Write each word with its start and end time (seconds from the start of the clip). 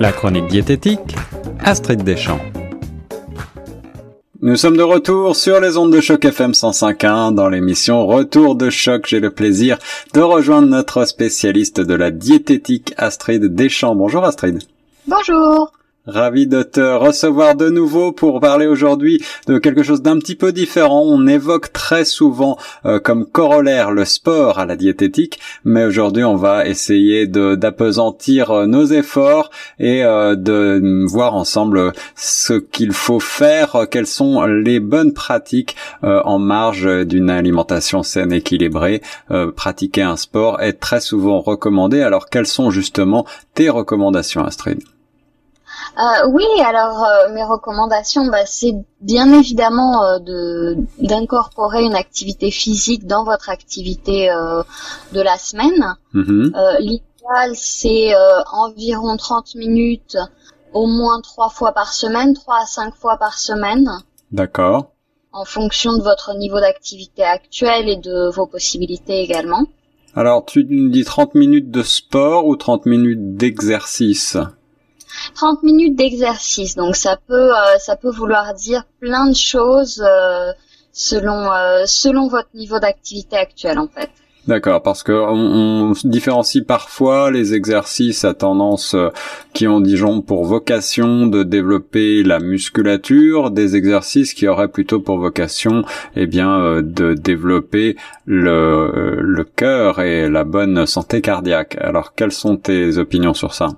La 0.00 0.10
chronique 0.10 0.48
diététique, 0.48 1.14
Astrid 1.60 2.02
Deschamps. 2.02 2.40
Nous 4.42 4.56
sommes 4.56 4.76
de 4.76 4.82
retour 4.82 5.36
sur 5.36 5.60
les 5.60 5.76
ondes 5.76 5.92
de 5.92 6.00
choc 6.00 6.24
FM 6.24 6.50
105.1 6.50 7.32
dans 7.34 7.48
l'émission 7.48 8.04
Retour 8.04 8.56
de 8.56 8.70
choc. 8.70 9.06
J'ai 9.06 9.20
le 9.20 9.30
plaisir 9.30 9.78
de 10.12 10.20
rejoindre 10.20 10.68
notre 10.68 11.04
spécialiste 11.04 11.80
de 11.80 11.94
la 11.94 12.10
diététique 12.10 12.92
Astrid 12.96 13.54
Deschamps. 13.54 13.94
Bonjour 13.94 14.24
Astrid. 14.24 14.62
Bonjour. 15.06 15.72
Ravi 16.06 16.46
de 16.46 16.62
te 16.62 16.82
recevoir 16.82 17.54
de 17.54 17.70
nouveau 17.70 18.12
pour 18.12 18.38
parler 18.38 18.66
aujourd'hui 18.66 19.24
de 19.46 19.56
quelque 19.56 19.82
chose 19.82 20.02
d'un 20.02 20.18
petit 20.18 20.34
peu 20.34 20.52
différent. 20.52 21.02
On 21.02 21.26
évoque 21.26 21.72
très 21.72 22.04
souvent 22.04 22.58
euh, 22.84 23.00
comme 23.00 23.24
corollaire 23.24 23.90
le 23.90 24.04
sport 24.04 24.58
à 24.58 24.66
la 24.66 24.76
diététique, 24.76 25.40
mais 25.64 25.86
aujourd'hui 25.86 26.22
on 26.22 26.36
va 26.36 26.66
essayer 26.66 27.26
d'apesantir 27.26 28.50
euh, 28.50 28.66
nos 28.66 28.84
efforts 28.84 29.50
et 29.78 30.04
euh, 30.04 30.36
de 30.36 31.06
voir 31.06 31.34
ensemble 31.34 31.94
ce 32.16 32.52
qu'il 32.52 32.92
faut 32.92 33.20
faire, 33.20 33.86
quelles 33.90 34.06
sont 34.06 34.44
les 34.44 34.80
bonnes 34.80 35.14
pratiques 35.14 35.74
en 36.02 36.38
marge 36.38 37.06
d'une 37.06 37.30
alimentation 37.30 38.02
saine 38.02 38.32
équilibrée. 38.32 39.00
pratiquer 39.56 40.02
un 40.02 40.16
sport 40.16 40.60
est 40.60 40.74
très 40.74 41.00
souvent 41.00 41.40
recommandé. 41.40 42.02
Alors 42.02 42.26
quelles 42.26 42.46
sont 42.46 42.70
justement 42.70 43.24
tes 43.54 43.70
recommandations, 43.70 44.44
Astrid? 44.44 44.80
Euh, 45.96 46.28
oui, 46.28 46.44
alors 46.64 47.04
euh, 47.04 47.32
mes 47.32 47.44
recommandations, 47.44 48.26
bah, 48.26 48.46
c'est 48.46 48.74
bien 49.00 49.32
évidemment 49.32 50.02
euh, 50.02 50.18
de 50.18 50.76
d'incorporer 50.98 51.84
une 51.84 51.94
activité 51.94 52.50
physique 52.50 53.06
dans 53.06 53.24
votre 53.24 53.48
activité 53.48 54.28
de 55.12 55.20
la 55.20 55.38
semaine. 55.38 55.94
Mm-hmm. 56.14 56.78
L'idéal, 56.80 57.52
c'est 57.54 58.12
environ 58.52 59.16
30 59.16 59.54
minutes, 59.54 60.16
au 60.72 60.86
moins 60.86 61.20
trois 61.20 61.48
fois 61.48 61.72
par 61.72 61.92
semaine, 61.92 62.34
trois 62.34 62.62
à 62.62 62.66
cinq 62.66 62.94
fois 62.96 63.16
par 63.16 63.38
semaine. 63.38 63.88
D'accord. 64.32 64.90
En 65.32 65.44
fonction 65.44 65.96
de 65.96 66.02
votre 66.02 66.36
niveau 66.36 66.60
d'activité 66.60 67.22
actuel 67.22 67.88
et 67.88 67.96
de 67.96 68.30
vos 68.30 68.46
possibilités 68.46 69.20
également. 69.20 69.64
Alors, 70.16 70.44
tu 70.44 70.64
nous 70.68 70.90
dis 70.90 71.04
30 71.04 71.34
minutes 71.34 71.70
de 71.72 71.82
sport 71.82 72.46
ou 72.46 72.54
30 72.54 72.86
minutes 72.86 73.36
d'exercice? 73.36 74.36
30 75.34 75.62
minutes 75.62 75.96
d'exercice. 75.96 76.76
Donc 76.76 76.96
ça 76.96 77.18
peut 77.26 77.52
euh, 77.52 77.78
ça 77.78 77.96
peut 77.96 78.10
vouloir 78.10 78.54
dire 78.54 78.84
plein 79.00 79.28
de 79.28 79.34
choses 79.34 80.04
euh, 80.04 80.52
selon 80.92 81.50
euh, 81.52 81.84
selon 81.86 82.28
votre 82.28 82.48
niveau 82.54 82.78
d'activité 82.78 83.36
actuel 83.36 83.78
en 83.78 83.88
fait. 83.88 84.10
D'accord, 84.46 84.82
parce 84.82 85.02
que 85.02 85.12
on, 85.12 85.94
différencie 86.04 86.62
parfois 86.62 87.30
les 87.30 87.54
exercices 87.54 88.26
à 88.26 88.34
tendance 88.34 88.94
qui 89.54 89.66
ont 89.66 89.80
disons 89.80 90.20
pour 90.20 90.44
vocation 90.44 91.26
de 91.26 91.42
développer 91.42 92.22
la 92.22 92.40
musculature, 92.40 93.50
des 93.50 93.74
exercices 93.74 94.34
qui 94.34 94.46
auraient 94.46 94.68
plutôt 94.68 95.00
pour 95.00 95.16
vocation, 95.16 95.82
eh 96.14 96.26
bien, 96.26 96.82
de 96.82 97.14
développer 97.14 97.96
le 98.26 99.16
le 99.22 99.44
cœur 99.44 100.00
et 100.00 100.28
la 100.28 100.44
bonne 100.44 100.84
santé 100.84 101.22
cardiaque. 101.22 101.78
Alors, 101.80 102.14
quelles 102.14 102.30
sont 102.30 102.58
tes 102.58 102.98
opinions 102.98 103.32
sur 103.32 103.54
ça? 103.54 103.68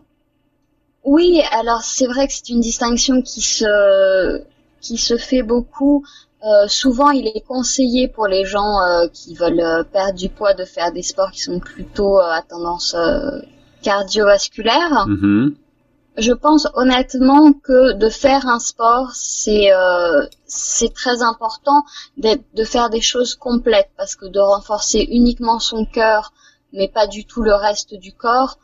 Oui, 1.07 1.41
alors 1.53 1.83
c'est 1.83 2.07
vrai 2.07 2.27
que 2.27 2.33
c'est 2.33 2.49
une 2.49 2.61
distinction 2.61 3.23
qui 3.23 3.41
se 3.41 4.43
qui 4.81 4.99
se 4.99 5.17
fait 5.17 5.43
beaucoup. 5.43 6.05
Euh, 6.45 6.67
souvent, 6.67 7.11
il 7.11 7.29
est 7.29 7.41
conseillé 7.47 8.09
pour 8.09 8.27
les 8.27 8.45
gens 8.45 8.81
euh, 8.81 9.07
qui 9.13 9.35
veulent 9.35 9.61
euh, 9.61 9.85
perdre 9.85 10.19
du 10.19 10.29
poids 10.29 10.53
de 10.53 10.65
faire 10.65 10.93
des 10.93 11.03
sports 11.03 11.31
qui 11.31 11.41
sont 11.41 11.61
plutôt 11.61 12.19
à 12.19 12.43
tendance 12.43 12.97
cardiovasculaire. 13.83 15.07
Mm-hmm. 15.07 15.55
Je 16.19 16.33
pense 16.33 16.67
honnêtement 16.75 17.53
que 17.53 17.93
de 17.93 18.09
faire 18.09 18.49
un 18.49 18.59
sport, 18.59 19.11
c'est 19.15 19.71
c'est 20.47 20.93
très 20.93 21.23
important 21.23 21.85
de 22.17 22.65
faire 22.65 22.91
des 22.91 23.03
choses 23.03 23.35
complètes 23.37 23.91
parce 23.97 24.17
que 24.17 24.27
de 24.27 24.41
renforcer 24.41 25.07
uniquement 25.11 25.61
son 25.61 25.85
cœur, 25.85 26.33
mais 26.73 26.89
pas 26.89 27.07
du 27.07 27.27
tout 27.27 27.43
le 27.43 27.55
reste 27.55 27.95
du 27.95 28.13
corps, 28.13 28.59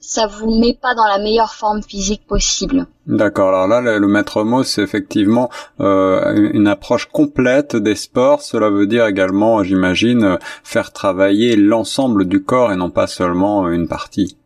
ça 0.00 0.26
vous 0.26 0.58
met 0.58 0.78
pas 0.80 0.94
dans 0.94 1.06
la 1.06 1.18
meilleure 1.18 1.54
forme 1.54 1.82
physique 1.82 2.26
possible. 2.26 2.86
D'accord. 3.06 3.48
Alors 3.48 3.66
là, 3.66 3.80
le, 3.98 4.06
maître 4.06 4.44
mot, 4.44 4.62
c'est 4.62 4.82
effectivement 4.82 5.50
euh, 5.80 6.50
une 6.52 6.68
approche 6.68 7.06
complète 7.06 7.76
des 7.76 7.94
sports. 7.94 8.42
Cela 8.42 8.70
veut 8.70 8.86
dire 8.86 9.06
également, 9.06 9.62
j'imagine, 9.62 10.38
faire 10.62 10.92
travailler 10.92 11.56
l'ensemble 11.56 12.26
du 12.26 12.42
corps 12.42 12.72
et 12.72 12.76
non 12.76 12.90
pas 12.90 13.06
seulement 13.06 13.68
une 13.68 13.88
partie. 13.88 14.36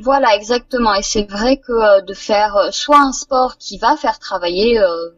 Voilà, 0.00 0.34
exactement. 0.36 0.94
Et 0.94 1.02
c'est 1.02 1.28
vrai 1.28 1.58
que 1.58 1.72
euh, 1.72 2.00
de 2.02 2.14
faire 2.14 2.56
euh, 2.56 2.70
soit 2.70 3.00
un 3.00 3.12
sport 3.12 3.56
qui 3.58 3.78
va 3.78 3.96
faire 3.96 4.18
travailler 4.18 4.78
euh, 4.78 5.10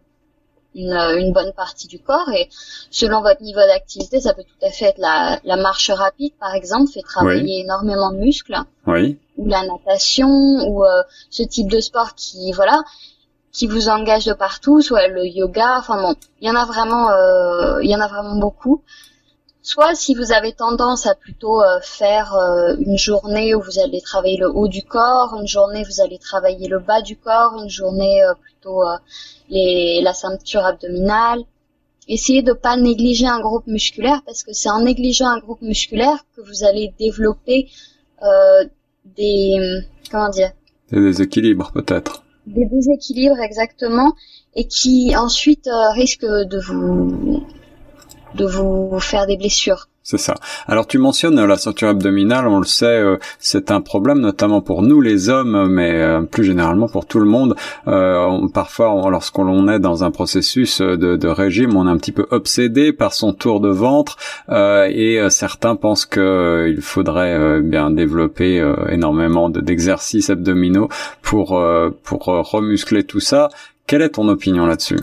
une, 0.75 1.33
bonne 1.33 1.53
partie 1.53 1.89
du 1.89 1.99
corps 1.99 2.29
et 2.31 2.49
selon 2.91 3.21
votre 3.23 3.43
niveau 3.43 3.61
d'activité, 3.61 4.21
ça 4.21 4.35
peut 4.35 4.43
tout 4.43 4.67
à 4.67 4.71
fait 4.71 4.87
être 4.87 4.99
la, 4.99 5.41
la 5.45 5.57
marche 5.57 5.91
rapide 5.91 6.33
par 6.39 6.55
exemple, 6.55 6.91
fait 6.91 7.03
travailler 7.03 7.61
énormément 7.61 8.13
de 8.13 8.19
muscles. 8.19 8.57
Oui. 8.87 9.19
Ou 9.37 9.49
la 9.49 9.63
natation 9.67 10.29
ou 10.29 10.85
euh, 10.85 11.03
ce 11.31 11.43
type 11.43 11.69
de 11.69 11.81
sport 11.81 12.15
qui 12.15 12.53
voilà 12.53 12.83
qui 13.53 13.67
vous 13.67 13.89
engage 13.89 14.27
de 14.27 14.35
partout, 14.35 14.83
soit 14.83 15.09
le 15.09 15.27
yoga, 15.27 15.79
enfin 15.79 16.01
bon, 16.01 16.15
il 16.41 16.49
y 16.49 16.51
en 16.51 16.55
a 16.55 16.65
vraiment 16.65 17.11
euh, 17.11 17.83
il 17.83 17.91
y 17.91 17.95
en 17.95 18.01
a 18.01 18.09
vraiment 18.09 18.37
beaucoup. 18.37 18.83
Soit 19.71 19.95
si 19.95 20.15
vous 20.15 20.33
avez 20.33 20.53
tendance 20.55 21.05
à 21.07 21.15
plutôt 21.15 21.61
faire 21.83 22.35
une 22.79 22.97
journée 22.97 23.55
où 23.55 23.61
vous 23.61 23.79
allez 23.79 24.01
travailler 24.01 24.39
le 24.39 24.51
haut 24.51 24.67
du 24.67 24.83
corps, 24.83 25.37
une 25.39 25.47
journée 25.47 25.83
où 25.83 25.85
vous 25.85 26.01
allez 26.01 26.19
travailler 26.19 26.69
le 26.69 26.79
bas 26.79 27.03
du 27.03 27.17
corps, 27.17 27.61
une 27.63 27.69
journée 27.69 28.23
plutôt 28.41 28.81
les, 29.51 30.01
la 30.01 30.15
ceinture 30.15 30.65
abdominale. 30.65 31.41
Essayez 32.09 32.41
de 32.41 32.55
pas 32.55 32.79
négliger 32.79 33.27
un 33.27 33.41
groupe 33.41 33.67
musculaire 33.67 34.23
parce 34.25 34.43
que 34.43 34.55
c'est 34.55 34.71
en 34.71 34.81
négligeant 34.81 35.29
un 35.29 35.39
groupe 35.39 35.61
musculaire 35.61 36.25
que 36.35 36.41
vous 36.41 36.65
allez 36.65 36.95
développer 36.99 37.69
euh, 38.23 38.65
des 39.05 39.55
comment 40.11 40.31
dire? 40.31 40.53
Des 40.91 41.01
déséquilibres 41.01 41.73
peut-être. 41.73 42.25
Des 42.47 42.65
déséquilibres 42.65 43.41
exactement 43.41 44.15
et 44.55 44.67
qui 44.67 45.15
ensuite 45.15 45.67
euh, 45.67 45.91
risquent 45.91 46.25
de 46.25 46.59
vous 46.59 47.47
de 48.35 48.47
vous 48.47 48.99
faire 49.01 49.27
des 49.27 49.37
blessures. 49.37 49.89
C'est 50.11 50.17
ça. 50.17 50.37
Alors 50.67 50.87
tu 50.87 50.97
mentionnes 50.97 51.39
la 51.45 51.59
ceinture 51.59 51.89
abdominale, 51.89 52.49
on 52.49 52.61
le 52.61 52.65
sait, 52.65 52.87
euh, 52.87 53.19
c'est 53.39 53.71
un 53.71 53.83
problème 53.83 54.21
notamment 54.21 54.63
pour 54.63 54.81
nous 54.81 55.03
les 55.03 55.29
hommes, 55.29 55.69
mais 55.69 56.01
euh, 56.01 56.23
plus 56.23 56.45
généralement 56.45 56.89
pour 56.89 57.05
tout 57.05 57.19
le 57.19 57.27
monde. 57.27 57.57
Euh, 57.89 58.49
parfois, 58.55 59.11
lorsqu'on 59.11 59.69
est 59.69 59.79
dans 59.79 60.05
un 60.05 60.11
processus 60.11 60.81
de, 60.81 60.97
de, 60.97 61.29
régime, 61.29 61.77
on 61.77 61.87
est 61.87 61.91
un 61.91 61.99
petit 61.99 62.13
peu 62.13 62.27
obsédé 62.31 62.95
par 62.95 63.13
son 63.13 63.35
tour 63.35 63.61
de 63.61 63.69
ventre, 63.69 64.17
et 64.51 65.21
certains 65.29 65.77
pensent 65.77 66.07
qu'il 66.07 66.81
faudrait 66.81 67.61
bien 67.61 67.91
développer 67.91 68.67
énormément 68.89 69.51
d'exercices 69.51 70.31
abdominaux 70.31 70.89
pour 71.21 71.63
pour 72.03 72.25
remuscler 72.25 73.05
tout 73.05 73.21
ça. 73.21 73.51
Quelle 73.87 74.01
est 74.01 74.11
ton 74.11 74.27
opinion 74.29 74.65
là-dessus? 74.65 75.01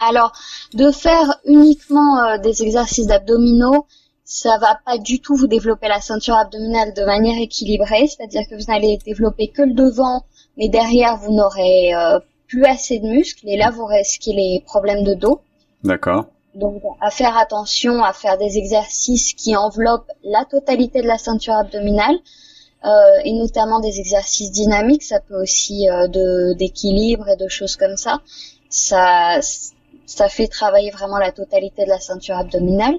Alors, 0.00 0.32
de 0.74 0.90
faire 0.90 1.38
uniquement 1.44 2.18
euh, 2.18 2.38
des 2.38 2.62
exercices 2.62 3.06
d'abdominaux, 3.06 3.86
ça 4.24 4.58
va 4.58 4.78
pas 4.84 4.98
du 4.98 5.20
tout 5.20 5.36
vous 5.36 5.46
développer 5.46 5.86
la 5.86 6.00
ceinture 6.00 6.34
abdominale 6.34 6.92
de 6.94 7.04
manière 7.04 7.40
équilibrée, 7.40 8.06
c'est-à-dire 8.08 8.42
que 8.50 8.56
vous 8.56 8.72
n'allez 8.72 8.98
développer 9.04 9.48
que 9.48 9.62
le 9.62 9.72
devant, 9.72 10.24
mais 10.56 10.68
derrière 10.68 11.16
vous 11.16 11.32
n'aurez 11.32 11.94
euh, 11.94 12.18
plus 12.48 12.64
assez 12.64 12.98
de 12.98 13.06
muscles 13.06 13.48
et 13.48 13.56
là 13.56 13.70
vous 13.70 13.84
risquez 13.84 14.32
les 14.32 14.62
problèmes 14.66 15.04
de 15.04 15.14
dos. 15.14 15.40
D'accord. 15.84 16.26
Donc 16.54 16.82
à 17.00 17.10
faire 17.10 17.36
attention 17.36 18.02
à 18.02 18.12
faire 18.12 18.38
des 18.38 18.58
exercices 18.58 19.32
qui 19.34 19.56
enveloppent 19.56 20.10
la 20.22 20.44
totalité 20.44 21.02
de 21.02 21.06
la 21.06 21.18
ceinture 21.18 21.54
abdominale 21.54 22.16
euh, 22.84 22.88
et 23.24 23.32
notamment 23.32 23.80
des 23.80 23.98
exercices 24.00 24.50
dynamiques, 24.50 25.02
ça 25.02 25.20
peut 25.20 25.40
aussi 25.40 25.86
de 25.86 26.54
d'équilibre 26.54 27.28
et 27.28 27.36
de 27.36 27.48
choses 27.48 27.76
comme 27.76 27.96
ça. 27.96 28.20
Ça 28.70 29.40
ça 30.06 30.28
fait 30.28 30.48
travailler 30.48 30.90
vraiment 30.90 31.18
la 31.18 31.32
totalité 31.32 31.84
de 31.84 31.90
la 31.90 32.00
ceinture 32.00 32.36
abdominale. 32.36 32.96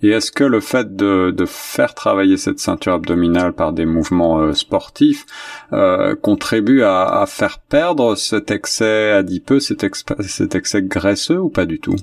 Et 0.00 0.10
est-ce 0.10 0.30
que 0.30 0.44
le 0.44 0.60
fait 0.60 0.94
de, 0.94 1.32
de, 1.36 1.44
faire 1.44 1.92
travailler 1.92 2.36
cette 2.36 2.60
ceinture 2.60 2.92
abdominale 2.92 3.52
par 3.52 3.72
des 3.72 3.84
mouvements 3.84 4.38
euh, 4.38 4.52
sportifs 4.52 5.26
euh, 5.72 6.14
contribue 6.14 6.82
à, 6.82 7.20
à, 7.20 7.26
faire 7.26 7.58
perdre 7.58 8.14
cet 8.14 8.52
excès 8.52 9.10
adipeux, 9.10 9.58
cet, 9.58 9.84
cet 10.20 10.54
excès 10.54 10.82
graisseux 10.82 11.40
ou 11.40 11.48
pas 11.48 11.66
du 11.66 11.80
tout? 11.80 11.96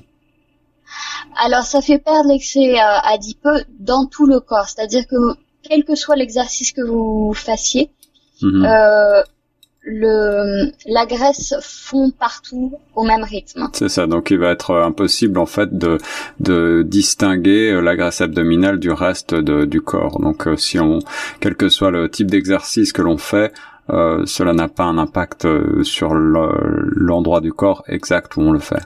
Alors 1.42 1.62
ça 1.62 1.80
fait 1.80 1.98
perdre 1.98 2.28
l'excès 2.28 2.78
euh, 2.78 2.98
adipeux 3.02 3.64
dans 3.78 4.06
tout 4.06 4.26
le 4.26 4.40
corps, 4.40 4.68
c'est-à-dire 4.68 5.06
que 5.06 5.16
quel 5.62 5.84
que 5.84 5.94
soit 5.94 6.16
l'exercice 6.16 6.72
que 6.72 6.82
vous 6.82 7.32
fassiez, 7.34 7.90
mhm. 8.42 8.66
Euh, 9.86 9.92
le 9.92 10.72
la 10.86 11.06
graisse 11.06 11.54
fond 11.60 12.10
partout 12.10 12.72
au 12.94 13.04
même 13.04 13.24
rythme. 13.24 13.68
C'est 13.72 13.88
ça, 13.88 14.06
donc 14.06 14.30
il 14.30 14.38
va 14.38 14.50
être 14.50 14.74
impossible 14.74 15.38
en 15.38 15.46
fait 15.46 15.76
de 15.76 15.98
de 16.40 16.82
distinguer 16.86 17.80
la 17.80 17.96
graisse 17.96 18.20
abdominale 18.20 18.78
du 18.78 18.90
reste 18.90 19.34
de, 19.34 19.64
du 19.64 19.80
corps. 19.80 20.20
Donc 20.20 20.46
euh, 20.46 20.56
si 20.56 20.78
on 20.78 20.98
quel 21.40 21.54
que 21.56 21.68
soit 21.68 21.90
le 21.90 22.10
type 22.10 22.30
d'exercice 22.30 22.92
que 22.92 23.02
l'on 23.02 23.18
fait, 23.18 23.52
euh, 23.90 24.24
cela 24.26 24.52
n'a 24.52 24.68
pas 24.68 24.84
un 24.84 24.98
impact 24.98 25.44
euh, 25.44 25.82
sur 25.84 26.14
l'endroit 26.14 27.40
du 27.40 27.52
corps 27.52 27.84
exact 27.86 28.36
où 28.36 28.40
on 28.40 28.52
le 28.52 28.58
fait. 28.58 28.82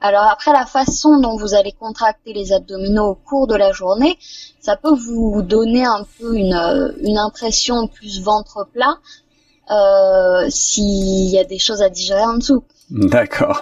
Alors 0.00 0.24
après 0.24 0.52
la 0.52 0.66
façon 0.66 1.20
dont 1.20 1.36
vous 1.36 1.54
allez 1.54 1.70
contracter 1.70 2.32
les 2.32 2.52
abdominaux 2.52 3.10
au 3.10 3.14
cours 3.14 3.46
de 3.46 3.54
la 3.54 3.70
journée, 3.70 4.18
ça 4.60 4.76
peut 4.76 4.92
vous 4.92 5.42
donner 5.42 5.84
un 5.84 6.04
peu 6.18 6.36
une, 6.36 6.92
une 7.04 7.18
impression 7.18 7.86
plus 7.86 8.20
ventre 8.20 8.66
plat 8.72 8.98
euh, 9.70 10.48
s'il 10.50 11.30
y 11.30 11.38
a 11.38 11.44
des 11.44 11.58
choses 11.58 11.82
à 11.82 11.88
digérer 11.88 12.22
en 12.22 12.34
dessous. 12.34 12.64
D'accord. 12.90 13.60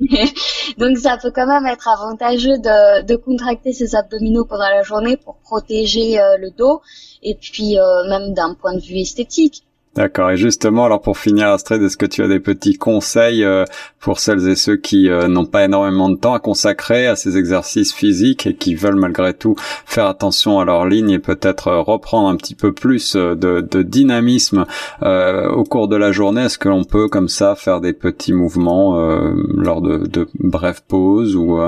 Donc 0.78 0.98
ça 0.98 1.16
peut 1.16 1.30
quand 1.34 1.46
même 1.46 1.66
être 1.66 1.88
avantageux 1.88 2.58
de, 2.58 3.02
de 3.02 3.16
contracter 3.16 3.72
ses 3.72 3.94
abdominaux 3.94 4.44
pendant 4.44 4.68
la 4.68 4.82
journée 4.82 5.16
pour 5.16 5.36
protéger 5.36 6.20
euh, 6.20 6.36
le 6.38 6.50
dos 6.50 6.80
et 7.22 7.34
puis 7.34 7.78
euh, 7.78 8.08
même 8.08 8.34
d'un 8.34 8.54
point 8.54 8.74
de 8.74 8.80
vue 8.80 8.98
esthétique. 8.98 9.64
D'accord. 9.94 10.30
Et 10.30 10.38
justement, 10.38 10.86
alors 10.86 11.02
pour 11.02 11.18
finir, 11.18 11.48
Astrid, 11.48 11.82
est-ce 11.82 11.98
que 11.98 12.06
tu 12.06 12.22
as 12.22 12.28
des 12.28 12.40
petits 12.40 12.78
conseils 12.78 13.44
euh, 13.44 13.66
pour 14.00 14.20
celles 14.20 14.48
et 14.48 14.56
ceux 14.56 14.76
qui 14.76 15.10
euh, 15.10 15.28
n'ont 15.28 15.44
pas 15.44 15.64
énormément 15.64 16.08
de 16.08 16.16
temps 16.16 16.32
à 16.32 16.38
consacrer 16.38 17.06
à 17.06 17.14
ces 17.14 17.36
exercices 17.36 17.92
physiques 17.92 18.46
et 18.46 18.54
qui 18.54 18.74
veulent 18.74 18.96
malgré 18.96 19.34
tout 19.34 19.54
faire 19.84 20.06
attention 20.06 20.58
à 20.60 20.64
leur 20.64 20.86
ligne 20.86 21.10
et 21.10 21.18
peut-être 21.18 21.68
euh, 21.68 21.82
reprendre 21.82 22.28
un 22.28 22.36
petit 22.36 22.54
peu 22.54 22.72
plus 22.72 23.16
de, 23.16 23.34
de 23.34 23.82
dynamisme 23.82 24.64
au 25.02 25.64
cours 25.64 25.88
de 25.88 25.96
la 25.96 26.10
journée? 26.10 26.44
Est-ce 26.44 26.58
que 26.58 26.70
l'on 26.70 26.84
peut 26.84 27.08
comme 27.08 27.28
ça 27.28 27.54
faire 27.54 27.82
des 27.82 27.92
petits 27.92 28.32
mouvements 28.32 28.96
lors 28.96 29.82
de, 29.82 29.98
de 29.98 30.26
brèves 30.38 30.82
pauses 30.88 31.36
ou, 31.36 31.60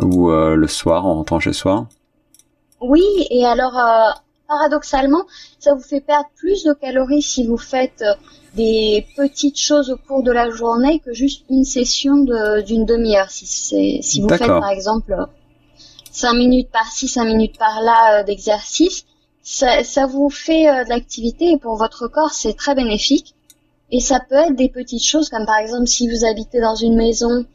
ou 0.00 0.30
le 0.30 0.66
soir 0.66 1.06
en 1.06 1.16
rentrant 1.16 1.40
chez 1.40 1.52
soi? 1.52 1.86
Oui, 2.80 3.04
et 3.30 3.44
alors 3.44 3.74
paradoxalement, 4.48 5.24
ça 5.60 5.74
vous 5.74 5.82
fait 5.82 6.00
perdre 6.00 6.28
plus 6.36 6.64
de 6.64 6.72
calories 6.72 7.22
si 7.22 7.46
vous 7.46 7.58
faites 7.58 8.02
euh, 8.02 8.14
des 8.54 9.06
petites 9.14 9.60
choses 9.60 9.90
au 9.90 9.96
cours 9.96 10.22
de 10.22 10.32
la 10.32 10.50
journée 10.50 11.00
que 11.00 11.12
juste 11.12 11.44
une 11.50 11.64
session 11.64 12.16
d'une 12.66 12.86
demi-heure. 12.86 13.30
Si, 13.30 14.02
si 14.02 14.20
vous 14.20 14.28
faites 14.28 14.46
par 14.46 14.70
exemple 14.70 15.14
5 16.10 16.32
minutes 16.34 16.70
par-ci, 16.70 17.06
5 17.06 17.24
minutes 17.26 17.58
par-là 17.58 18.20
euh, 18.20 18.24
d'exercice, 18.24 19.04
ça, 19.42 19.84
ça, 19.84 20.06
vous 20.06 20.30
fait 20.30 20.68
euh, 20.68 20.84
de 20.84 20.88
l'activité 20.88 21.52
et 21.52 21.58
pour 21.58 21.76
votre 21.76 22.08
corps 22.08 22.32
c'est 22.32 22.54
très 22.54 22.74
bénéfique. 22.74 23.34
Et 23.90 24.00
ça 24.00 24.20
peut 24.20 24.34
être 24.34 24.56
des 24.56 24.68
petites 24.68 25.04
choses 25.04 25.28
comme 25.28 25.46
par 25.46 25.58
exemple 25.58 25.86
si 25.86 26.08
vous 26.08 26.24
habitez 26.24 26.60
dans 26.60 26.74
une 26.74 26.96
maison 26.96 27.46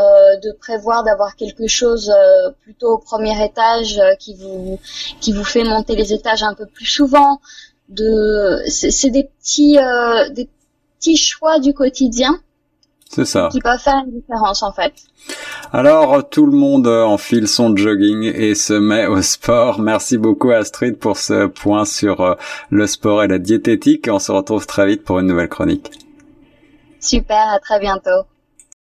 euh, 0.00 0.36
de 0.42 0.52
prévoir 0.52 1.04
d'avoir 1.04 1.36
quelque 1.36 1.66
chose 1.66 2.10
euh, 2.10 2.50
plutôt 2.62 2.94
au 2.94 2.98
premier 2.98 3.44
étage 3.44 3.98
euh, 3.98 4.14
qui 4.18 4.34
vous 4.34 4.78
qui 5.20 5.32
vous 5.32 5.44
fait 5.44 5.64
monter 5.64 5.94
les 5.94 6.12
étages 6.12 6.42
un 6.42 6.54
peu 6.54 6.66
plus 6.66 6.86
souvent. 6.86 7.40
De 7.88 8.62
c'est 8.68 9.10
des 9.10 9.24
petits 9.24 9.76
des 10.32 10.48
petits 10.98 11.16
choix 11.16 11.58
du 11.58 11.74
quotidien. 11.74 12.38
C'est 13.10 13.24
ça. 13.24 13.48
Qui 13.50 13.60
peuvent 13.60 13.80
faire 13.80 14.00
une 14.06 14.12
différence 14.12 14.62
en 14.62 14.72
fait. 14.72 14.92
Alors 15.72 16.28
tout 16.28 16.46
le 16.46 16.56
monde 16.56 16.86
enfile 16.86 17.48
son 17.48 17.76
jogging 17.76 18.22
et 18.22 18.54
se 18.54 18.74
met 18.74 19.06
au 19.08 19.20
sport. 19.22 19.80
Merci 19.80 20.18
beaucoup 20.18 20.52
Astrid 20.52 20.98
pour 20.98 21.16
ce 21.16 21.46
point 21.46 21.84
sur 21.84 22.36
le 22.70 22.86
sport 22.86 23.24
et 23.24 23.28
la 23.28 23.38
diététique. 23.38 24.08
On 24.08 24.20
se 24.20 24.30
retrouve 24.30 24.66
très 24.66 24.86
vite 24.86 25.02
pour 25.02 25.18
une 25.18 25.26
nouvelle 25.26 25.48
chronique. 25.48 25.90
Super, 27.00 27.48
à 27.48 27.58
très 27.58 27.80
bientôt. 27.80 28.24